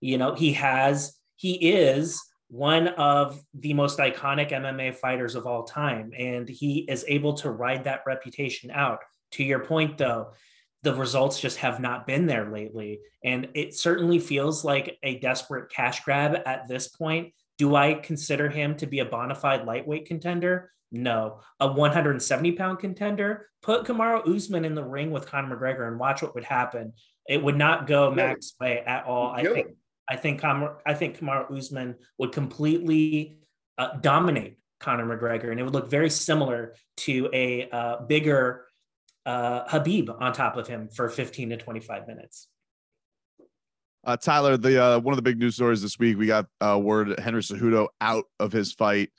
You 0.00 0.16
know, 0.16 0.34
he 0.34 0.52
has, 0.52 1.16
he 1.34 1.54
is 1.54 2.20
one 2.48 2.88
of 2.88 3.40
the 3.54 3.74
most 3.74 3.98
iconic 3.98 4.50
MMA 4.50 4.94
fighters 4.94 5.34
of 5.34 5.46
all 5.46 5.64
time. 5.64 6.12
And 6.16 6.48
he 6.48 6.80
is 6.88 7.04
able 7.08 7.34
to 7.34 7.50
ride 7.50 7.84
that 7.84 8.02
reputation 8.06 8.70
out. 8.70 9.00
To 9.32 9.44
your 9.44 9.60
point, 9.60 9.96
though, 9.96 10.32
the 10.82 10.94
results 10.94 11.40
just 11.40 11.58
have 11.58 11.80
not 11.80 12.06
been 12.06 12.26
there 12.26 12.50
lately. 12.50 13.00
And 13.24 13.48
it 13.54 13.74
certainly 13.74 14.18
feels 14.18 14.64
like 14.64 14.98
a 15.02 15.18
desperate 15.18 15.70
cash 15.70 16.04
grab 16.04 16.40
at 16.46 16.68
this 16.68 16.88
point. 16.88 17.32
Do 17.58 17.76
I 17.76 17.94
consider 17.94 18.48
him 18.48 18.76
to 18.76 18.86
be 18.86 19.00
a 19.00 19.04
bona 19.04 19.34
fide 19.34 19.66
lightweight 19.66 20.06
contender? 20.06 20.72
No. 20.90 21.40
A 21.60 21.70
170 21.70 22.52
pound 22.52 22.78
contender? 22.78 23.48
Put 23.62 23.84
Kamaru 23.84 24.34
Usman 24.34 24.64
in 24.64 24.74
the 24.74 24.84
ring 24.84 25.10
with 25.10 25.26
Conor 25.26 25.56
McGregor 25.56 25.86
and 25.86 25.98
watch 25.98 26.22
what 26.22 26.34
would 26.34 26.44
happen. 26.44 26.94
It 27.28 27.42
would 27.42 27.56
not 27.56 27.86
go 27.86 28.10
Max 28.10 28.54
way 28.58 28.82
at 28.84 29.04
all. 29.04 29.30
I 29.30 29.44
think 29.44 29.68
I 30.08 30.16
think 30.16 30.40
Kamaru, 30.40 30.76
I 30.84 30.94
think 30.94 31.18
Kamaru 31.18 31.56
Usman 31.56 31.96
would 32.18 32.32
completely 32.32 33.38
uh, 33.78 33.98
dominate 34.00 34.58
Conor 34.80 35.04
McGregor, 35.06 35.50
and 35.50 35.60
it 35.60 35.62
would 35.62 35.74
look 35.74 35.90
very 35.90 36.10
similar 36.10 36.74
to 36.96 37.28
a 37.32 37.68
uh, 37.70 38.02
bigger 38.06 38.64
uh, 39.30 39.64
Khabib 39.68 40.20
on 40.20 40.32
top 40.32 40.56
of 40.56 40.66
him 40.66 40.88
for 40.88 41.08
15 41.08 41.50
to 41.50 41.56
25 41.56 42.08
minutes. 42.08 42.48
Uh, 44.04 44.16
Tyler, 44.16 44.56
the 44.56 44.82
uh, 44.82 44.98
one 44.98 45.12
of 45.12 45.16
the 45.16 45.22
big 45.22 45.38
news 45.38 45.54
stories 45.54 45.82
this 45.82 45.98
week, 45.98 46.16
we 46.16 46.26
got 46.26 46.46
uh, 46.60 46.78
word 46.78 47.18
Henry 47.20 47.42
Cejudo 47.42 47.88
out 48.00 48.24
of 48.38 48.50
his 48.50 48.72
fight 48.72 49.10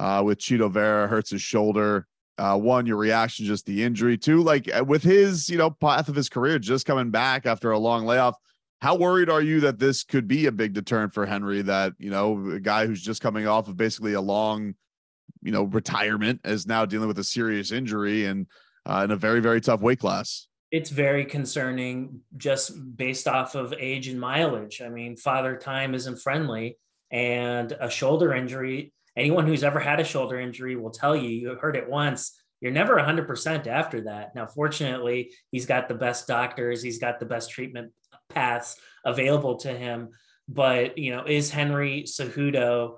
uh, 0.00 0.22
with 0.24 0.38
Chito 0.38 0.70
Vera, 0.70 1.06
hurts 1.06 1.30
his 1.30 1.42
shoulder. 1.42 2.06
Uh, 2.38 2.56
one, 2.56 2.86
your 2.86 2.96
reaction, 2.96 3.44
just 3.44 3.66
the 3.66 3.84
injury. 3.84 4.16
Two, 4.16 4.42
like 4.42 4.68
uh, 4.74 4.82
with 4.82 5.02
his, 5.02 5.50
you 5.50 5.58
know, 5.58 5.70
path 5.70 6.08
of 6.08 6.14
his 6.14 6.30
career, 6.30 6.58
just 6.58 6.86
coming 6.86 7.10
back 7.10 7.44
after 7.44 7.70
a 7.70 7.78
long 7.78 8.06
layoff. 8.06 8.36
How 8.80 8.96
worried 8.96 9.30
are 9.30 9.42
you 9.42 9.60
that 9.60 9.78
this 9.78 10.02
could 10.02 10.26
be 10.26 10.46
a 10.46 10.52
big 10.52 10.72
deterrent 10.72 11.12
for 11.12 11.26
Henry? 11.26 11.62
That 11.62 11.92
you 11.98 12.10
know, 12.10 12.52
a 12.52 12.58
guy 12.58 12.86
who's 12.86 13.02
just 13.02 13.20
coming 13.20 13.46
off 13.46 13.68
of 13.68 13.76
basically 13.76 14.14
a 14.14 14.20
long, 14.20 14.74
you 15.42 15.52
know, 15.52 15.64
retirement 15.64 16.40
is 16.44 16.66
now 16.66 16.86
dealing 16.86 17.06
with 17.06 17.18
a 17.18 17.24
serious 17.24 17.70
injury 17.70 18.24
and 18.24 18.46
uh, 18.86 19.02
in 19.04 19.10
a 19.10 19.16
very 19.16 19.40
very 19.40 19.60
tough 19.60 19.80
weight 19.80 19.98
class 19.98 20.46
it's 20.72 20.88
very 20.88 21.26
concerning 21.26 22.22
just 22.38 22.72
based 22.96 23.28
off 23.28 23.54
of 23.54 23.74
age 23.78 24.08
and 24.08 24.18
mileage. 24.18 24.80
I 24.80 24.88
mean, 24.88 25.18
father 25.18 25.54
time 25.54 25.94
isn't 25.94 26.16
friendly, 26.16 26.78
and 27.12 27.70
a 27.78 27.90
shoulder 27.90 28.32
injury. 28.32 28.92
Anyone 29.14 29.46
who's 29.46 29.62
ever 29.62 29.78
had 29.78 30.00
a 30.00 30.04
shoulder 30.04 30.40
injury 30.40 30.74
will 30.74 30.90
tell 30.90 31.14
you 31.14 31.28
you 31.28 31.54
heard 31.54 31.76
it 31.76 31.88
once. 31.88 32.40
You're 32.62 32.72
never 32.72 32.96
100% 32.96 33.66
after 33.66 34.00
that. 34.02 34.34
Now, 34.34 34.46
fortunately, 34.46 35.32
he's 35.50 35.66
got 35.66 35.88
the 35.88 35.94
best 35.94 36.26
doctors, 36.26 36.82
he's 36.82 36.98
got 36.98 37.20
the 37.20 37.26
best 37.26 37.50
treatment 37.50 37.92
paths 38.30 38.76
available 39.04 39.56
to 39.58 39.72
him. 39.72 40.10
But, 40.48 40.96
you 40.96 41.14
know, 41.14 41.24
is 41.26 41.50
Henry 41.50 42.04
Cejudo 42.04 42.96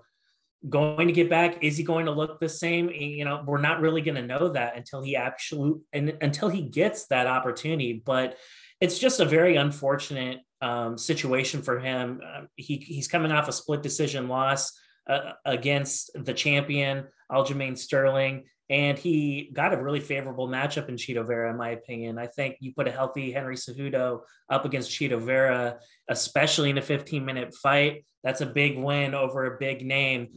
going 0.68 1.09
to 1.09 1.14
get 1.14 1.30
back? 1.30 1.62
Is 1.62 1.76
he 1.76 1.85
going 1.85 2.06
to 2.06 2.12
look 2.12 2.40
the 2.40 2.49
same? 2.49 2.88
You 2.90 3.25
know, 3.25 3.42
we're 3.47 3.61
not 3.61 3.80
really 3.80 4.02
going 4.02 4.16
to 4.16 4.26
know 4.26 4.50
that 4.50 4.76
until 4.76 5.02
he 5.02 5.16
actually 5.16 5.80
and 5.92 6.16
until 6.21 6.49
he 6.49 6.62
gets 6.62 7.06
that 7.06 7.26
opportunity. 7.26 8.02
But 8.04 8.37
it's 8.80 8.99
just 8.99 9.21
a 9.21 9.25
very 9.25 9.56
unfortunate 9.56 10.40
um, 10.61 10.99
situation 10.99 11.62
for 11.62 11.78
him. 11.78 12.21
Uh, 12.26 12.42
he 12.56 12.76
he's 12.76 13.09
coming 13.09 13.33
off 13.33 13.49
a 13.49 13.52
split 13.52 13.83
decision 13.83 14.28
loss 14.28 14.73
uh, 15.09 15.33
against 15.44 16.11
the 16.14 16.35
champion 16.35 17.06
Aljamain 17.30 17.76
Sterling. 17.76 18.44
And 18.71 18.99
he 18.99 19.50
got 19.52 19.75
a 19.75 19.83
really 19.83 20.00
favorable 20.00 20.49
matchup 20.49 20.88
in 20.88 20.97
Chito 20.97 21.26
Vera, 21.26 21.50
in 21.50 21.59
my 21.59 21.71
opinion. 21.71 22.18
I 22.18 22.28
think 22.28 22.56
you 22.61 22.73
put 22.73 22.88
a 22.88 22.92
healthy 22.92 23.30
Henry 23.30 23.56
Cejudo 23.56 24.21
up 24.49 24.64
against 24.64 24.90
Chito 24.90 25.21
Vera, 25.21 25.78
especially 26.09 26.71
in 26.71 26.78
a 26.78 26.83
15 26.83 27.25
minute 27.25 27.54
fight. 27.54 28.06
That's 28.23 28.40
a 28.40 28.47
big 28.47 28.78
win 28.78 29.14
over 29.14 29.44
a 29.44 29.59
big 29.59 29.85
name. 29.85 30.28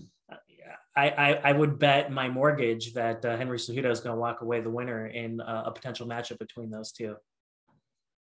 I, 0.98 1.10
I, 1.10 1.32
I 1.50 1.51
would 1.54 1.77
bet 1.77 2.12
my 2.12 2.27
mortgage 2.27 2.94
that 2.94 3.24
uh, 3.24 3.38
Henry 3.38 3.60
Cejudo 3.60 3.92
is 3.92 4.00
going 4.00 4.16
to 4.16 4.20
walk 4.20 4.42
away 4.42 4.62
the 4.62 4.70
winner 4.70 5.06
in 5.06 5.39
uh, 5.39 5.63
a 5.68 5.72
potential 5.72 6.08
matchup 6.08 6.39
between 6.39 6.72
those 6.72 6.92
two. 6.92 7.16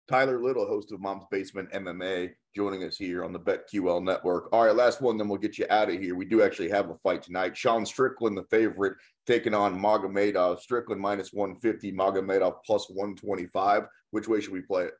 Tyler 0.08 0.40
Little, 0.40 0.68
host 0.68 0.92
of 0.92 1.00
Mom's 1.00 1.24
Basement 1.32 1.72
MMA, 1.72 2.32
joining 2.56 2.84
us 2.84 2.98
here 2.98 3.24
on 3.24 3.34
the 3.34 3.40
BetQL 3.40 4.04
network. 4.04 4.50
All 4.52 4.66
right, 4.66 4.76
last 4.76 5.02
one, 5.02 5.18
then 5.18 5.28
we'll 5.28 5.40
get 5.40 5.58
you 5.58 5.66
out 5.70 5.90
of 5.90 6.00
here. 6.00 6.16
We 6.16 6.26
do 6.26 6.44
actually 6.44 6.70
have 6.70 6.90
a 6.90 6.96
fight 6.96 7.24
tonight. 7.24 7.58
Sean 7.58 7.86
Strickland, 7.86 8.38
the 8.38 8.44
favorite, 8.52 8.98
taking 9.26 9.54
on 9.56 9.80
Magomedov. 9.80 10.60
Strickland 10.60 11.02
minus 11.02 11.34
150, 11.34 11.94
Magomedov 11.94 12.58
plus 12.64 12.90
125. 12.90 13.84
Which 14.12 14.28
way 14.28 14.40
should 14.40 14.54
we 14.54 14.62
play 14.62 14.86
it? 14.86 14.94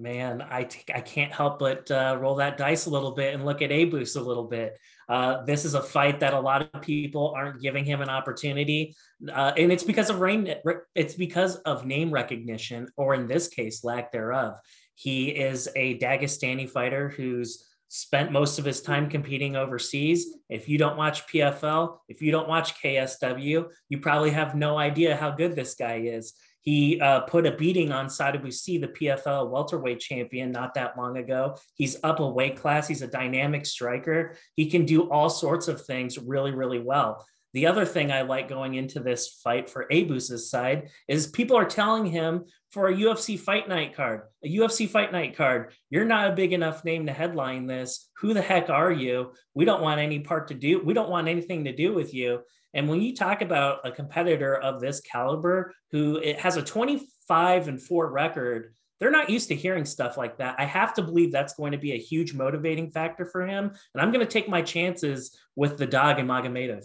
Man, 0.00 0.42
I 0.48 0.64
t- 0.64 0.92
I 0.92 1.00
can't 1.00 1.32
help 1.32 1.58
but 1.58 1.90
uh, 1.90 2.16
roll 2.20 2.36
that 2.36 2.56
dice 2.56 2.86
a 2.86 2.90
little 2.90 3.12
bit 3.12 3.34
and 3.34 3.44
look 3.44 3.62
at 3.62 3.70
Abus 3.70 4.16
a 4.16 4.20
little 4.20 4.44
bit. 4.44 4.78
Uh, 5.08 5.44
this 5.44 5.64
is 5.64 5.74
a 5.74 5.82
fight 5.82 6.20
that 6.20 6.34
a 6.34 6.40
lot 6.40 6.62
of 6.62 6.82
people 6.82 7.32
aren't 7.36 7.60
giving 7.60 7.84
him 7.84 8.00
an 8.00 8.08
opportunity, 8.08 8.94
uh, 9.32 9.52
and 9.56 9.70
it's 9.70 9.84
because 9.84 10.10
of 10.10 10.20
rain. 10.20 10.54
It's 10.94 11.14
because 11.14 11.56
of 11.56 11.84
name 11.86 12.10
recognition, 12.10 12.88
or 12.96 13.14
in 13.14 13.26
this 13.26 13.48
case, 13.48 13.84
lack 13.84 14.12
thereof. 14.12 14.58
He 14.94 15.28
is 15.28 15.68
a 15.76 15.98
Dagestani 15.98 16.68
fighter 16.68 17.08
who's 17.08 17.66
spent 17.88 18.30
most 18.30 18.60
of 18.60 18.64
his 18.64 18.82
time 18.82 19.10
competing 19.10 19.56
overseas. 19.56 20.36
If 20.48 20.68
you 20.68 20.78
don't 20.78 20.96
watch 20.96 21.26
PFL, 21.26 21.98
if 22.08 22.22
you 22.22 22.30
don't 22.30 22.48
watch 22.48 22.80
KSW, 22.80 23.68
you 23.88 23.98
probably 23.98 24.30
have 24.30 24.54
no 24.54 24.78
idea 24.78 25.16
how 25.16 25.32
good 25.32 25.56
this 25.56 25.74
guy 25.74 25.96
is. 26.04 26.34
He 26.62 27.00
uh, 27.00 27.20
put 27.20 27.46
a 27.46 27.52
beating 27.52 27.90
on 27.90 28.06
Sadibou 28.06 28.52
Sy, 28.52 28.78
the 28.78 28.88
PFL 28.88 29.50
welterweight 29.50 30.00
champion, 30.00 30.52
not 30.52 30.74
that 30.74 30.96
long 30.96 31.16
ago. 31.16 31.56
He's 31.74 31.96
up 32.02 32.20
a 32.20 32.28
weight 32.28 32.56
class. 32.56 32.86
He's 32.86 33.02
a 33.02 33.06
dynamic 33.06 33.64
striker. 33.64 34.36
He 34.56 34.68
can 34.68 34.84
do 34.84 35.10
all 35.10 35.30
sorts 35.30 35.68
of 35.68 35.84
things 35.84 36.18
really, 36.18 36.52
really 36.52 36.80
well. 36.80 37.26
The 37.52 37.66
other 37.66 37.84
thing 37.84 38.12
I 38.12 38.22
like 38.22 38.48
going 38.48 38.74
into 38.74 39.00
this 39.00 39.40
fight 39.42 39.68
for 39.68 39.86
Abus's 39.90 40.50
side 40.50 40.90
is 41.08 41.26
people 41.26 41.56
are 41.56 41.64
telling 41.64 42.06
him 42.06 42.44
for 42.70 42.88
a 42.88 42.94
UFC 42.94 43.38
fight 43.38 43.68
night 43.68 43.96
card, 43.96 44.22
a 44.44 44.48
UFC 44.48 44.88
fight 44.88 45.10
night 45.10 45.36
card, 45.36 45.72
you're 45.90 46.04
not 46.04 46.30
a 46.30 46.36
big 46.36 46.52
enough 46.52 46.84
name 46.84 47.06
to 47.06 47.12
headline 47.12 47.66
this. 47.66 48.08
Who 48.18 48.34
the 48.34 48.42
heck 48.42 48.70
are 48.70 48.92
you? 48.92 49.32
We 49.54 49.64
don't 49.64 49.82
want 49.82 50.00
any 50.00 50.20
part 50.20 50.48
to 50.48 50.54
do, 50.54 50.80
we 50.80 50.94
don't 50.94 51.10
want 51.10 51.28
anything 51.28 51.64
to 51.64 51.74
do 51.74 51.92
with 51.92 52.14
you. 52.14 52.40
And 52.72 52.88
when 52.88 53.00
you 53.00 53.16
talk 53.16 53.42
about 53.42 53.80
a 53.84 53.90
competitor 53.90 54.56
of 54.56 54.80
this 54.80 55.00
caliber 55.00 55.74
who 55.90 56.18
it 56.18 56.38
has 56.38 56.56
a 56.56 56.62
25 56.62 57.66
and 57.66 57.82
4 57.82 58.12
record, 58.12 58.74
they're 59.00 59.10
not 59.10 59.30
used 59.30 59.48
to 59.48 59.56
hearing 59.56 59.84
stuff 59.84 60.16
like 60.16 60.38
that. 60.38 60.56
I 60.58 60.66
have 60.66 60.94
to 60.94 61.02
believe 61.02 61.32
that's 61.32 61.54
going 61.54 61.72
to 61.72 61.78
be 61.78 61.92
a 61.92 61.98
huge 61.98 62.34
motivating 62.34 62.90
factor 62.90 63.24
for 63.24 63.46
him. 63.46 63.72
And 63.94 64.00
I'm 64.00 64.12
going 64.12 64.24
to 64.24 64.30
take 64.30 64.48
my 64.48 64.62
chances 64.62 65.36
with 65.56 65.78
the 65.78 65.86
dog 65.86 66.18
and 66.18 66.28
Magomedov. 66.28 66.84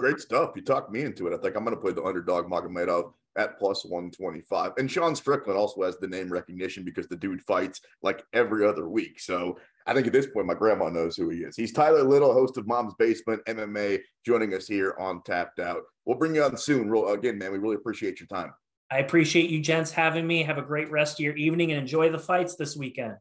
Great 0.00 0.18
stuff. 0.18 0.52
You 0.56 0.62
talked 0.62 0.90
me 0.90 1.02
into 1.02 1.26
it. 1.26 1.34
I 1.34 1.36
think 1.40 1.56
I'm 1.56 1.64
going 1.64 1.76
to 1.76 1.80
play 1.80 1.92
the 1.92 2.02
underdog 2.02 2.46
Magomedov 2.46 3.12
at 3.36 3.58
plus 3.58 3.84
125. 3.84 4.72
And 4.78 4.90
Sean 4.90 5.14
Strickland 5.14 5.58
also 5.58 5.82
has 5.82 5.98
the 5.98 6.08
name 6.08 6.32
recognition 6.32 6.84
because 6.84 7.06
the 7.06 7.16
dude 7.16 7.42
fights 7.42 7.80
like 8.02 8.24
every 8.32 8.66
other 8.66 8.88
week. 8.88 9.20
So 9.20 9.58
I 9.86 9.94
think 9.94 10.06
at 10.06 10.12
this 10.12 10.26
point, 10.26 10.46
my 10.46 10.54
grandma 10.54 10.88
knows 10.88 11.16
who 11.16 11.28
he 11.28 11.40
is. 11.40 11.54
He's 11.54 11.72
Tyler 11.72 12.02
Little, 12.02 12.32
host 12.32 12.56
of 12.56 12.66
Mom's 12.66 12.94
Basement 12.98 13.44
MMA, 13.46 14.00
joining 14.26 14.54
us 14.54 14.66
here 14.66 14.94
on 14.98 15.22
Tapped 15.22 15.60
Out. 15.60 15.82
We'll 16.06 16.18
bring 16.18 16.34
you 16.34 16.42
on 16.42 16.56
soon. 16.56 16.92
Again, 17.08 17.38
man, 17.38 17.52
we 17.52 17.58
really 17.58 17.76
appreciate 17.76 18.18
your 18.20 18.26
time. 18.26 18.52
I 18.90 18.98
appreciate 18.98 19.50
you 19.50 19.60
gents 19.60 19.92
having 19.92 20.26
me. 20.26 20.42
Have 20.42 20.58
a 20.58 20.62
great 20.62 20.90
rest 20.90 21.20
of 21.20 21.24
your 21.24 21.36
evening 21.36 21.70
and 21.70 21.80
enjoy 21.80 22.10
the 22.10 22.18
fights 22.18 22.56
this 22.56 22.76
weekend. 22.76 23.14